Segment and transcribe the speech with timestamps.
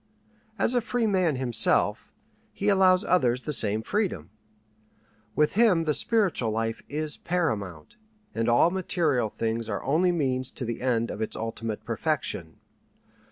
[0.57, 2.11] As a free man himself,
[2.51, 4.31] he allows others the same freedom.
[5.35, 7.97] With him the spiritual life is paramount,
[8.33, 12.55] and all material things are only means to the end of its ultimate perfection.